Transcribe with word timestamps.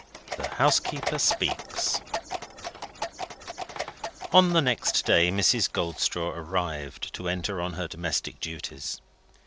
THE 0.35 0.47
HOUSEKEEPER 0.55 1.19
SPEAKS 1.19 2.01
On 4.33 4.49
the 4.53 4.59
next 4.59 5.05
day 5.05 5.29
Mrs. 5.29 5.71
Goldstraw 5.71 6.31
arrived, 6.35 7.13
to 7.13 7.29
enter 7.29 7.61
on 7.61 7.73
her 7.73 7.87
domestic 7.87 8.39
duties. 8.39 8.99